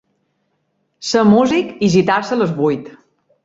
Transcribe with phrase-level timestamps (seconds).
[1.11, 2.93] Ser músic i gitar-se a les vuit.